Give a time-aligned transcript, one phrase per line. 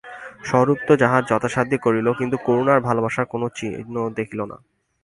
[0.47, 4.57] স্বরূপ তো তাহার যথাসাধ্য করিল, কিন্তু করুণার ভালোবাসার কোনো চিহ্ন দেখিল না।